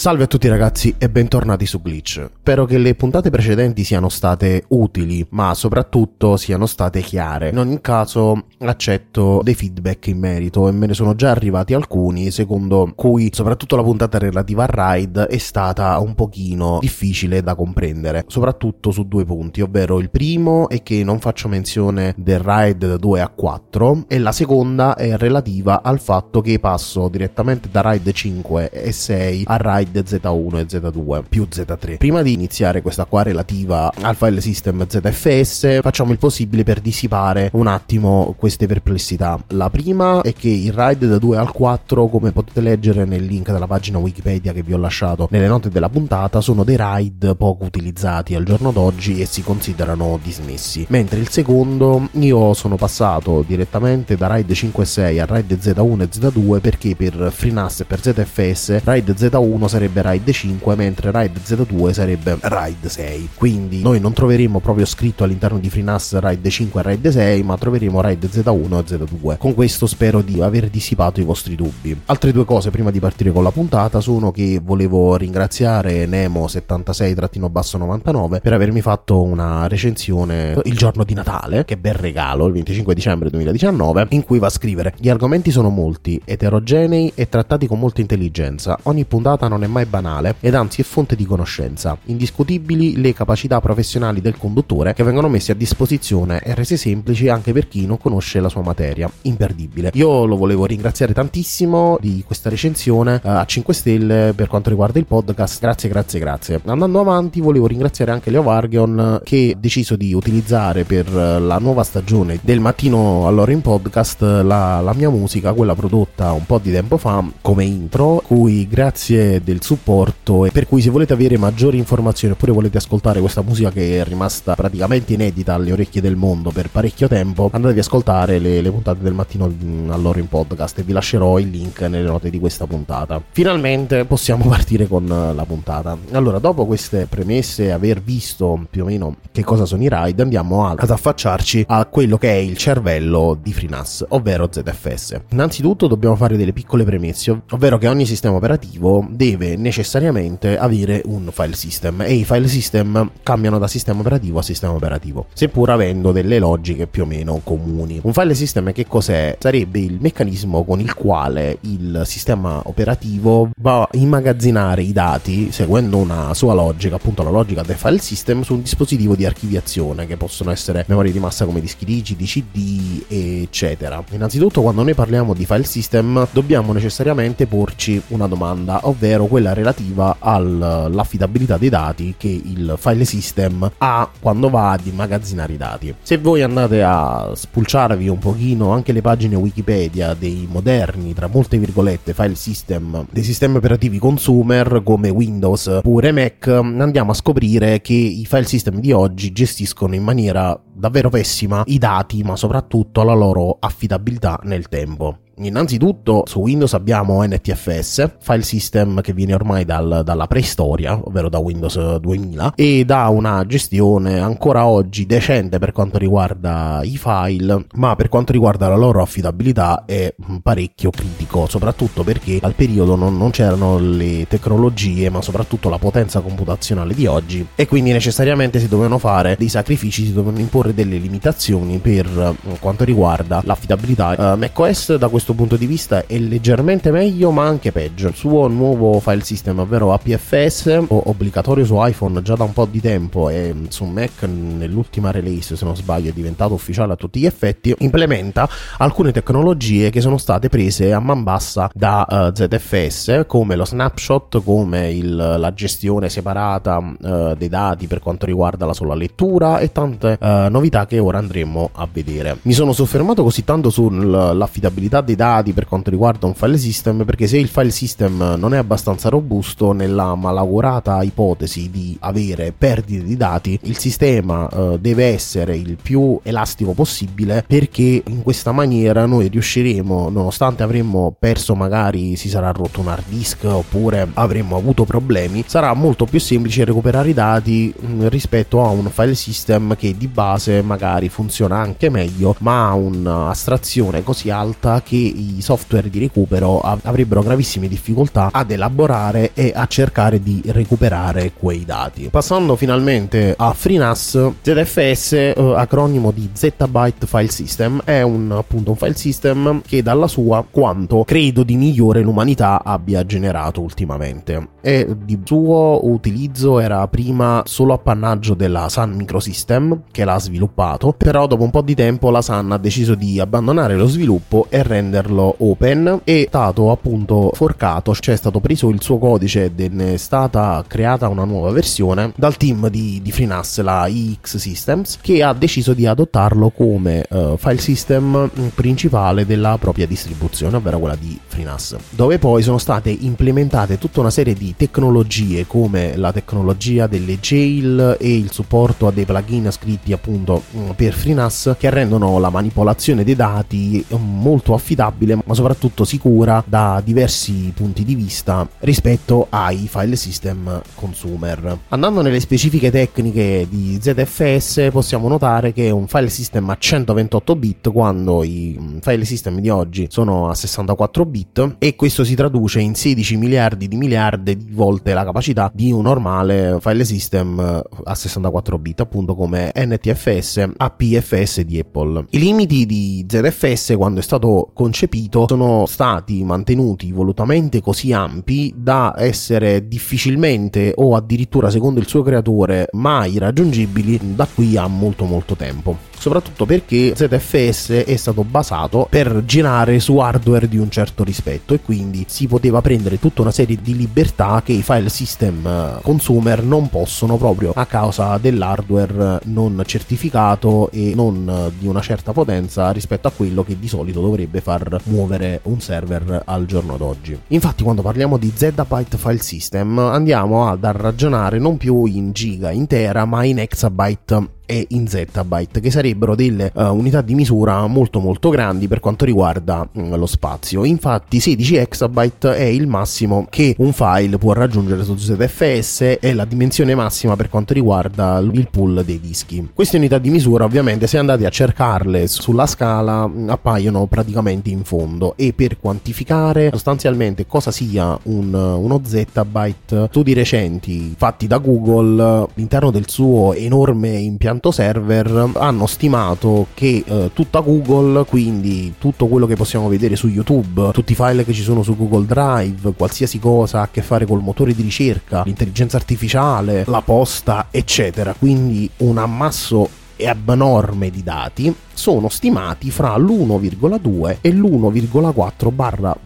[0.00, 2.26] Salve a tutti ragazzi e bentornati su Glitch.
[2.38, 7.50] Spero che le puntate precedenti siano state utili, ma soprattutto siano state chiare.
[7.50, 12.30] In ogni caso accetto dei feedback in merito e me ne sono già arrivati alcuni,
[12.30, 18.24] secondo cui soprattutto la puntata relativa al ride è stata un pochino difficile da comprendere,
[18.26, 22.96] soprattutto su due punti, ovvero il primo è che non faccio menzione del ride da
[22.96, 28.14] 2 a 4 e la seconda è relativa al fatto che passo direttamente da ride
[28.14, 29.58] 5 e 6 a
[29.90, 31.96] ride Z1 e Z2 più Z3.
[31.96, 37.50] Prima di iniziare questa qua relativa al file system ZFS, facciamo il possibile per dissipare
[37.54, 39.38] un attimo queste perplessità.
[39.48, 43.50] La prima è che il RAID da 2 al 4, come potete leggere nel link
[43.50, 47.64] della pagina Wikipedia che vi ho lasciato nelle note della puntata, sono dei RAID poco
[47.64, 50.86] utilizzati al giorno d'oggi e si considerano dismessi.
[50.88, 56.00] Mentre il secondo, io sono passato direttamente da RAID 5 e 6 a RAID Z1
[56.00, 61.38] e Z2 perché per FreeNAS e per ZFS RAID Z1 sarebbe RAID 5 mentre RAID
[61.42, 66.80] Z2 sarebbe RAID 6 quindi noi non troveremo proprio scritto all'interno di FreeNAS RAID 5
[66.80, 71.20] e RAID 6 ma troveremo RAID Z1 e Z2 con questo spero di aver dissipato
[71.20, 71.98] i vostri dubbi.
[72.06, 78.52] Altre due cose prima di partire con la puntata sono che volevo ringraziare Nemo76-99 per
[78.52, 84.08] avermi fatto una recensione il giorno di Natale che bel regalo il 25 dicembre 2019
[84.10, 88.78] in cui va a scrivere gli argomenti sono molti eterogenei e trattati con molta intelligenza.
[88.82, 91.96] Ogni puntata non è mai banale ed anzi è fonte di conoscenza.
[92.06, 97.52] Indiscutibili le capacità professionali del conduttore che vengono messe a disposizione e rese semplici anche
[97.52, 99.10] per chi non conosce la sua materia.
[99.22, 99.90] Imperdibile.
[99.94, 104.98] Io lo volevo ringraziare tantissimo di questa recensione eh, a 5 stelle per quanto riguarda
[104.98, 105.60] il podcast.
[105.60, 106.60] Grazie, grazie, grazie.
[106.66, 111.82] Andando avanti, volevo ringraziare anche Leo Vargion che ha deciso di utilizzare per la nuova
[111.82, 116.72] stagione del mattino all'ora in podcast la, la mia musica, quella prodotta un po' di
[116.72, 121.78] tempo fa come intro, cui grazie del supporto e per cui se volete avere maggiori
[121.78, 126.50] informazioni oppure volete ascoltare questa musica che è rimasta praticamente inedita alle orecchie del mondo
[126.50, 129.52] per parecchio tempo andatevi ad ascoltare le, le puntate del mattino
[129.88, 133.22] all'ora in podcast e vi lascerò il link nelle note di questa puntata.
[133.30, 135.96] Finalmente possiamo partire con la puntata.
[136.12, 140.66] Allora dopo queste premesse aver visto più o meno che cosa sono i ride andiamo
[140.66, 146.36] ad affacciarci a quello che è il cervello di FreeNAS ovvero ZFS innanzitutto dobbiamo fare
[146.36, 152.14] delle piccole premesse ovvero che ogni sistema operativo deve necessariamente avere un file system e
[152.14, 157.02] i file system cambiano da sistema operativo a sistema operativo, seppur avendo delle logiche più
[157.02, 158.00] o meno comuni.
[158.02, 159.36] Un file system che cos'è?
[159.38, 165.96] Sarebbe il meccanismo con il quale il sistema operativo va a immagazzinare i dati seguendo
[165.96, 170.16] una sua logica, appunto la logica del file system su un dispositivo di archiviazione che
[170.16, 174.02] possono essere memorie di massa come dischi rigidi, CD, eccetera.
[174.10, 180.16] Innanzitutto quando noi parliamo di file system dobbiamo necessariamente porci una domanda, ovvero quella relativa
[180.18, 185.94] all'affidabilità dei dati che il file system ha quando va ad immagazzinare i dati.
[186.02, 191.58] Se voi andate a spulciarvi un pochino anche le pagine Wikipedia dei moderni, tra molte
[191.58, 197.94] virgolette, file system, dei sistemi operativi consumer come Windows oppure Mac, andiamo a scoprire che
[197.94, 203.14] i file system di oggi gestiscono in maniera davvero pessima i dati, ma soprattutto la
[203.14, 205.18] loro affidabilità nel tempo.
[205.42, 211.38] Innanzitutto su Windows abbiamo NTFS, file system che viene ormai dal, dalla preistoria, ovvero da
[211.38, 217.96] Windows 2000, e dà una gestione ancora oggi decente per quanto riguarda i file, ma
[217.96, 223.30] per quanto riguarda la loro affidabilità è parecchio critico, soprattutto perché al periodo non, non
[223.30, 228.98] c'erano le tecnologie, ma soprattutto la potenza computazionale di oggi, e quindi necessariamente si dovevano
[228.98, 234.34] fare dei sacrifici, si dovevano imporre delle limitazioni per eh, quanto riguarda l'affidabilità.
[234.34, 238.08] Uh, macOS da questo punto di vista è leggermente meglio, ma anche peggio.
[238.08, 242.80] Il suo nuovo file system, ovvero APFS, obbligatorio su iPhone già da un po' di
[242.80, 247.26] tempo e su Mac nell'ultima release, se non sbaglio, è diventato ufficiale a tutti gli
[247.26, 248.48] effetti, implementa
[248.78, 254.42] alcune tecnologie che sono state prese a man bassa da uh, ZFS, come lo snapshot,
[254.42, 259.72] come il, la gestione separata uh, dei dati per quanto riguarda la sola lettura e
[259.72, 262.38] tante uh, novità che ora andremo a vedere.
[262.42, 267.26] Mi sono soffermato così tanto sull'affidabilità dei dati per quanto riguarda un file system perché
[267.26, 273.16] se il file system non è abbastanza robusto nella malaugurata ipotesi di avere perdite di
[273.16, 279.28] dati, il sistema uh, deve essere il più elastico possibile perché in questa maniera noi
[279.28, 285.44] riusciremo, nonostante avremmo perso magari si sarà rotto un hard disk oppure avremmo avuto problemi,
[285.46, 289.96] sarà molto più semplice recuperare i dati mh, mm, rispetto a un file system che
[289.96, 295.98] di base magari funziona anche meglio ma ha un'astrazione così alta che i software di
[295.98, 302.08] recupero av- avrebbero gravissime difficoltà ad elaborare e a cercare di recuperare quei dati.
[302.10, 308.76] Passando finalmente a FreeNAS, ZFS, eh, acronimo di Zettabyte File System, è un, appunto un
[308.76, 314.48] file system che dalla sua quanto credo di migliore l'umanità abbia generato ultimamente.
[314.60, 321.26] E di suo utilizzo era prima solo appannaggio della Sun Microsystem che l'ha sviluppato, però
[321.26, 325.36] dopo un po' di tempo la Sun ha deciso di abbandonare lo sviluppo e renderlo
[325.38, 329.96] open e è stato appunto forcato, cioè è stato preso il suo codice ed è
[329.96, 335.32] stata creata una nuova versione dal team di, di FreeNAS, la iX Systems, che ha
[335.32, 341.76] deciso di adottarlo come uh, file system principale della propria distribuzione, ovvero quella di FreeNAS,
[341.90, 347.96] dove poi sono state implementate tutta una serie di tecnologie come la tecnologia delle jail
[348.00, 350.42] e il supporto a dei plugin scritti appunto
[350.74, 354.79] per FreeNAS che rendono la manipolazione dei dati molto affidabile
[355.24, 361.58] ma soprattutto sicura da diversi punti di vista rispetto ai file system consumer.
[361.68, 367.70] Andando nelle specifiche tecniche di ZFS possiamo notare che un file system a 128 bit
[367.72, 372.74] quando i file system di oggi sono a 64 bit e questo si traduce in
[372.74, 377.38] 16 miliardi di miliardi di volte la capacità di un normale file system
[377.84, 382.06] a 64 bit appunto come NTFS APFS di Apple.
[382.10, 388.94] I limiti di ZFS quando è stato concepito sono stati mantenuti volutamente così ampi da
[388.96, 395.34] essere difficilmente o addirittura secondo il suo creatore mai raggiungibili da qui a molto molto
[395.34, 395.88] tempo.
[396.00, 401.60] Soprattutto perché ZFS è stato basato per girare su hardware di un certo rispetto e
[401.60, 406.42] quindi si poteva prendere tutta una serie di libertà che i file system eh, consumer
[406.42, 412.70] non possono proprio a causa dell'hardware non certificato e non eh, di una certa potenza
[412.70, 417.18] rispetto a quello che di solito dovrebbe far muovere un server al giorno d'oggi.
[417.28, 423.04] Infatti quando parliamo di zettabyte file system andiamo ad ragionare non più in giga intera
[423.04, 428.30] ma in exabyte e in zettabyte, che sarebbero delle uh, unità di misura molto molto
[428.30, 430.64] grandi per quanto riguarda uh, lo spazio.
[430.64, 436.24] Infatti 16 exabyte è il massimo che un file può raggiungere su ZFS e la
[436.24, 439.50] dimensione massima per quanto riguarda il pool dei dischi.
[439.54, 445.14] Queste unità di misura ovviamente se andate a cercarle sulla scala appaiono praticamente in fondo
[445.16, 452.72] e per quantificare sostanzialmente cosa sia un, uno zettabyte studi recenti fatti da Google all'interno
[452.72, 459.26] del suo enorme impianto impianto server hanno stimato che eh, tutta Google, quindi tutto quello
[459.26, 463.18] che possiamo vedere su YouTube, tutti i file che ci sono su Google Drive, qualsiasi
[463.18, 468.96] cosa a che fare col motore di ricerca, l'intelligenza artificiale, la posta, eccetera, quindi un
[468.96, 469.68] ammasso
[470.06, 475.96] abnorme di dati sono stimati fra l'1,2 e l'1,4 barra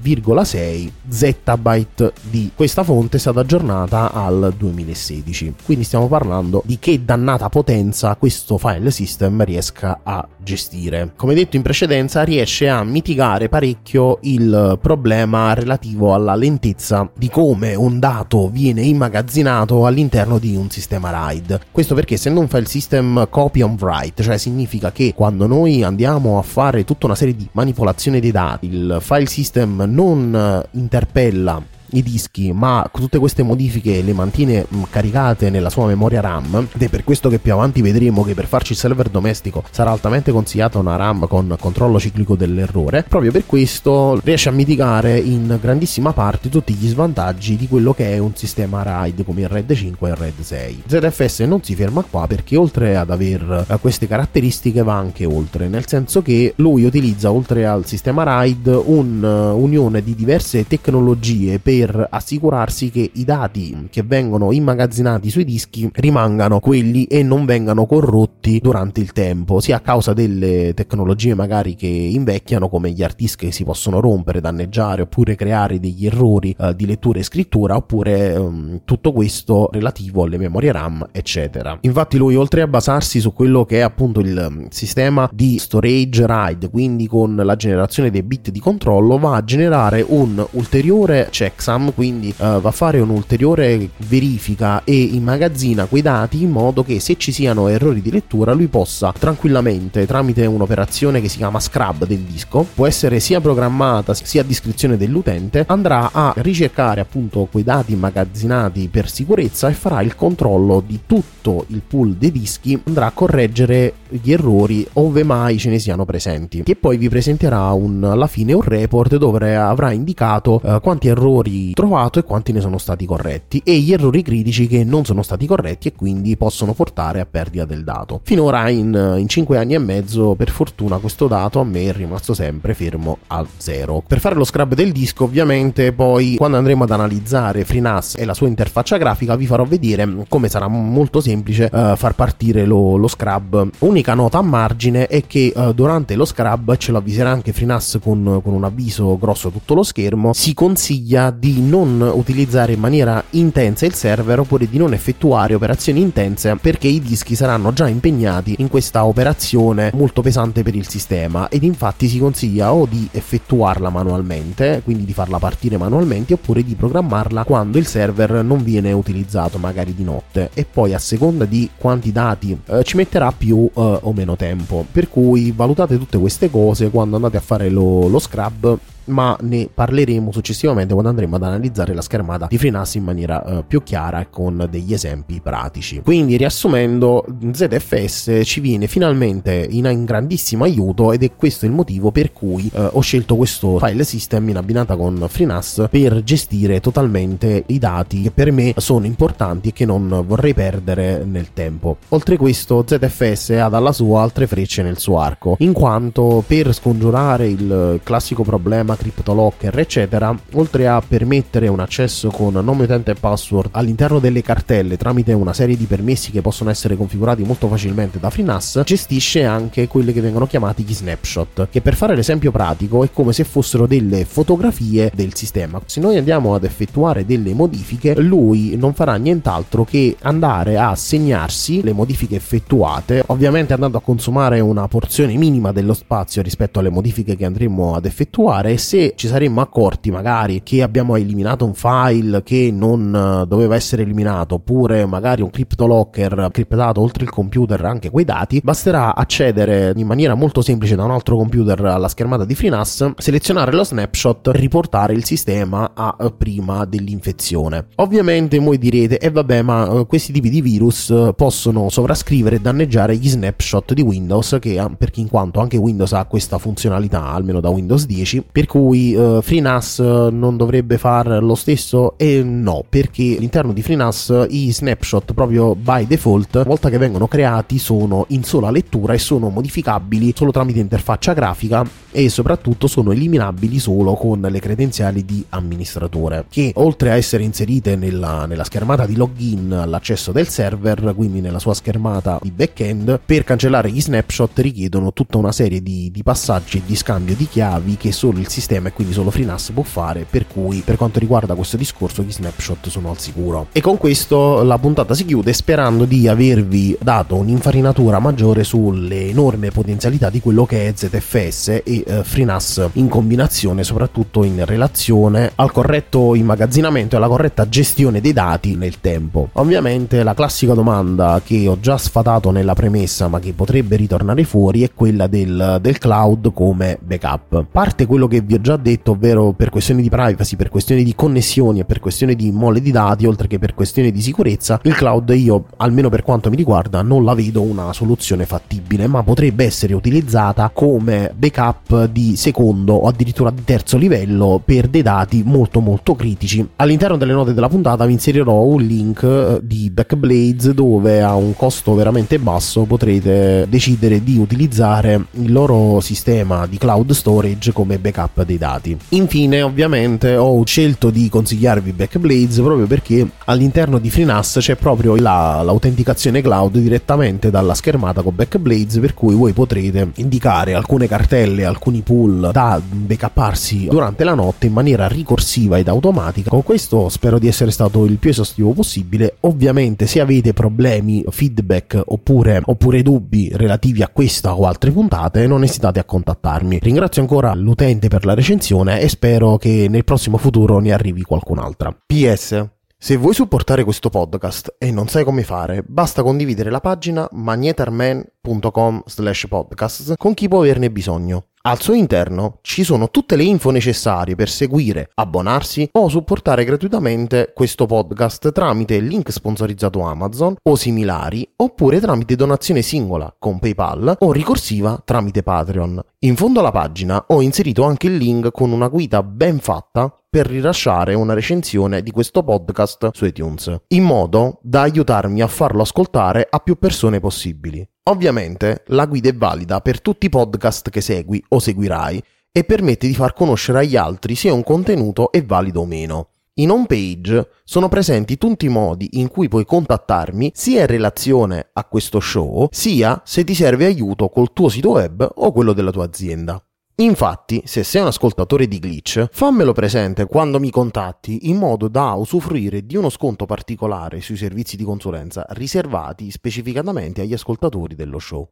[0.44, 2.12] 6 zettabyte.
[2.22, 8.14] Di questa fonte è stata aggiornata al 2016 quindi stiamo parlando di che dannata potenza
[8.16, 11.12] questo file system riesca a gestire.
[11.16, 17.74] Come detto in precedenza, riesce a mitigare parecchio il problema relativo alla lentezza di come
[17.74, 21.60] un dato viene immagazzinato all'interno di un sistema RAID.
[21.72, 26.38] Questo perché essendo un file system copy on write, cioè significa che quando noi andiamo
[26.38, 31.62] a fare tutta una serie di manipolazione dei dati, il file system non interpella
[31.96, 36.82] i dischi, ma tutte queste modifiche le mantiene mm, caricate nella sua memoria RAM ed
[36.82, 40.32] è per questo che più avanti vedremo che per farci il server domestico sarà altamente
[40.32, 43.04] consigliata una RAM con controllo ciclico dell'errore.
[43.08, 48.12] Proprio per questo riesce a mitigare in grandissima parte tutti gli svantaggi di quello che
[48.12, 50.82] è un sistema RAID come il RAID 5 e il RAID 6.
[50.86, 55.68] ZFS non si ferma qua perché oltre ad aver eh, queste caratteristiche va anche oltre,
[55.68, 62.06] nel senso che lui utilizza oltre al sistema RAID un'unione di diverse tecnologie per per
[62.10, 68.58] assicurarsi che i dati che vengono immagazzinati sui dischi rimangano quelli e non vengano corrotti
[68.58, 73.52] durante il tempo, sia a causa delle tecnologie magari che invecchiano come gli disk che
[73.52, 78.80] si possono rompere, danneggiare oppure creare degli errori eh, di lettura e scrittura oppure ehm,
[78.86, 81.76] tutto questo relativo alle memorie RAM eccetera.
[81.82, 86.26] Infatti lui oltre a basarsi su quello che è appunto il ehm, sistema di storage
[86.26, 91.73] RAID, quindi con la generazione dei bit di controllo, va a generare un ulteriore checksum
[91.74, 97.00] Sam quindi uh, va a fare un'ulteriore verifica e immagazzina quei dati in modo che
[97.00, 102.06] se ci siano errori di lettura lui possa tranquillamente tramite un'operazione che si chiama scrub
[102.06, 107.64] del disco può essere sia programmata sia a descrizione dell'utente andrà a ricercare appunto quei
[107.64, 113.06] dati immagazzinati per sicurezza e farà il controllo di tutto il pool dei dischi andrà
[113.06, 116.62] a correggere gli errori ove mai ce ne siano presenti.
[116.64, 121.63] E poi vi presenterà un, alla fine un report dove avrà indicato uh, quanti errori
[121.72, 125.46] trovato e quanti ne sono stati corretti e gli errori critici che non sono stati
[125.46, 128.20] corretti e quindi possono portare a perdita del dato.
[128.22, 132.34] Finora in, in 5 anni e mezzo per fortuna questo dato a me è rimasto
[132.34, 134.02] sempre fermo a zero.
[134.06, 138.34] Per fare lo scrub del disco ovviamente poi quando andremo ad analizzare FreeNAS e la
[138.34, 143.08] sua interfaccia grafica vi farò vedere come sarà molto semplice uh, far partire lo, lo,
[143.08, 143.70] scrub.
[143.78, 147.98] Unica nota a margine è che uh, durante lo scrub ce lo avviserà anche FreeNAS
[148.02, 153.22] con, con un avviso grosso tutto lo schermo si consiglia di non utilizzare in maniera
[153.30, 158.56] intensa il server oppure di non effettuare operazioni intense perché i dischi saranno già impegnati
[158.58, 163.90] in questa operazione molto pesante per il sistema ed infatti si consiglia o di effettuarla
[163.90, 169.58] manualmente, quindi di farla partire manualmente oppure di programmarla quando il server non viene utilizzato
[169.58, 173.98] magari di notte e poi a seconda di quanti dati eh, ci metterà più eh,
[174.00, 174.84] o meno tempo.
[174.90, 179.68] Per cui valutate tutte queste cose quando andate a fare lo, lo scrub ma ne
[179.72, 184.20] parleremo successivamente quando andremo ad analizzare la schermata di FreeNAS in maniera uh, più chiara
[184.20, 186.00] e con degli esempi pratici.
[186.02, 192.10] Quindi riassumendo, ZFS ci viene finalmente in, in grandissimo aiuto ed è questo il motivo
[192.10, 197.64] per cui uh, ho scelto questo file system in abbinata con FreeNAS per gestire totalmente
[197.66, 201.98] i dati che per me sono importanti e che non vorrei perdere nel tempo.
[202.08, 207.48] Oltre questo, ZFS ha dalla sua altre frecce nel suo arco, in quanto per scongiurare
[207.48, 213.14] il classico problema sistema CryptoLocker, eccetera, oltre a permettere un accesso con nome utente e
[213.14, 218.18] password all'interno delle cartelle tramite una serie di permessi che possono essere configurati molto facilmente
[218.18, 223.04] da FreeNAS, gestisce anche quelli che vengono chiamati gli snapshot, che per fare l'esempio pratico
[223.04, 225.80] è come se fossero delle fotografie del sistema.
[225.84, 231.82] Se noi andiamo ad effettuare delle modifiche, lui non farà nient'altro che andare a segnarsi
[231.82, 237.36] le modifiche effettuate, ovviamente andando a consumare una porzione minima dello spazio rispetto alle modifiche
[237.36, 242.70] che andremo ad effettuare se ci saremmo accorti magari che abbiamo eliminato un file che
[242.70, 248.24] non eh, doveva essere eliminato oppure magari un CryptoLocker criptato oltre il computer anche quei
[248.26, 253.14] dati basterà accedere in maniera molto semplice da un altro computer alla schermata di FreeNAS
[253.16, 257.86] selezionare lo snapshot riportare il sistema a eh, prima dell'infezione.
[257.96, 262.60] Ovviamente voi direte e eh vabbè ma eh, questi tipi di virus possono sovrascrivere e
[262.60, 267.60] danneggiare gli snapshot di Windows che perché in quanto anche Windows ha questa funzionalità almeno
[267.60, 272.14] da Windows 10 per cui uh, FreeNAS non dovrebbe fare lo stesso?
[272.18, 277.28] E no, perché all'interno di FreeNAS i snapshot proprio by default, una volta che vengono
[277.28, 283.12] creati, sono in sola lettura e sono modificabili solo tramite interfaccia grafica e soprattutto sono
[283.12, 289.06] eliminabili solo con le credenziali di amministratore, che oltre a essere inserite nella, nella schermata
[289.06, 294.58] di login all'accesso del server, quindi nella sua schermata di backend, per cancellare gli snapshot
[294.58, 298.48] richiedono tutta una serie di, di passaggi e di scambio di chiavi che solo il
[298.48, 302.22] sistema sistema e quindi solo FreeNAS può fare, per cui per quanto riguarda questo discorso
[302.22, 303.66] gli snapshot sono al sicuro.
[303.72, 309.70] E con questo la puntata si chiude sperando di avervi dato un'infarinatura maggiore sulle enorme
[309.70, 315.70] potenzialità di quello che è ZFS e eh, FreeNAS in combinazione, soprattutto in relazione al
[315.70, 319.50] corretto immagazzinamento e alla corretta gestione dei dati nel tempo.
[319.54, 324.82] Ovviamente la classica domanda che ho già sfatato nella premessa ma che potrebbe ritornare fuori
[324.82, 327.66] è quella del, del cloud come backup.
[327.70, 331.14] Parte quello che vi ho già detto, ovvero per questioni di privacy, per questioni di
[331.14, 334.94] connessioni e per questioni di mole di dati, oltre che per questioni di sicurezza, il
[334.94, 339.64] cloud io, almeno per quanto mi riguarda, non la vedo una soluzione fattibile, ma potrebbe
[339.64, 345.80] essere utilizzata come backup di secondo o addirittura di terzo livello per dei dati molto
[345.80, 346.66] molto critici.
[346.76, 351.54] All'interno delle note della puntata vi inserirò un link eh, di Backblades dove a un
[351.56, 358.43] costo veramente basso potrete decidere di utilizzare il loro sistema di cloud storage come backup
[358.44, 358.96] dei dati.
[359.10, 365.62] Infine, ovviamente, ho scelto di consigliarvi Backblades proprio perché all'interno di FreeNAS c'è proprio la,
[365.62, 372.02] l'autenticazione cloud direttamente dalla schermata con Backblades, per cui voi potrete indicare alcune cartelle, alcuni
[372.02, 376.50] pool da backupparsi durante la notte in maniera ricorsiva ed automatica.
[376.50, 379.36] Con questo spero di essere stato il più esaustivo possibile.
[379.40, 385.62] Ovviamente, se avete problemi, feedback oppure, oppure dubbi relativi a questa o altre puntate, non
[385.62, 386.78] esitate a contattarmi.
[386.80, 391.96] Ringrazio ancora l'utente per la recensione e spero che nel prossimo futuro ne arrivi qualcun'altra.
[392.06, 392.68] PS.
[392.96, 399.02] Se vuoi supportare questo podcast e non sai come fare, basta condividere la pagina magnetarman.com
[399.04, 401.48] slash podcast con chi può averne bisogno.
[401.66, 407.52] Al suo interno ci sono tutte le info necessarie per seguire, abbonarsi o supportare gratuitamente
[407.54, 414.30] questo podcast tramite link sponsorizzato Amazon o similari oppure tramite donazione singola con PayPal o
[414.30, 416.04] ricorsiva tramite Patreon.
[416.18, 420.48] In fondo alla pagina ho inserito anche il link con una guida ben fatta per
[420.48, 426.48] rilasciare una recensione di questo podcast su iTunes, in modo da aiutarmi a farlo ascoltare
[426.50, 427.88] a più persone possibili.
[428.10, 433.06] Ovviamente la guida è valida per tutti i podcast che segui o seguirai e permette
[433.06, 436.30] di far conoscere agli altri se un contenuto è valido o meno.
[436.54, 441.68] In home page sono presenti tutti i modi in cui puoi contattarmi sia in relazione
[441.72, 445.92] a questo show, sia se ti serve aiuto col tuo sito web o quello della
[445.92, 446.60] tua azienda.
[446.96, 452.12] Infatti, se sei un ascoltatore di Glitch, fammelo presente quando mi contatti in modo da
[452.12, 458.48] usufruire di uno sconto particolare sui servizi di consulenza riservati specificatamente agli ascoltatori dello show.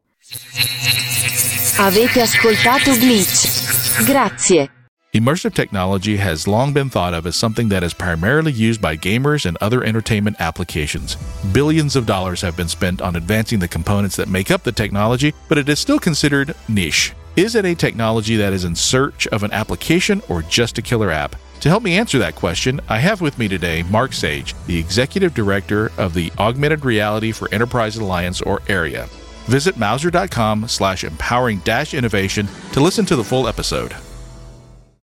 [1.77, 4.03] Avete ascoltato Glitch.
[4.03, 4.69] Grazie.
[5.13, 9.45] Immersive technology has long been thought of as something that is primarily used by gamers
[9.45, 11.15] and other entertainment applications.
[11.53, 15.31] Billions of dollars have been spent on advancing the components that make up the technology,
[15.47, 17.13] but it is still considered niche.
[17.35, 21.09] Is it a technology that is in search of an application or just a killer
[21.09, 21.35] app?
[21.61, 25.33] To help me answer that question, I have with me today Mark Sage, the Executive
[25.33, 29.07] Director of the Augmented Reality for Enterprise Alliance, or AREA.
[29.47, 33.95] Visit Mauser.com slash empowering dash innovation to listen to the full episode.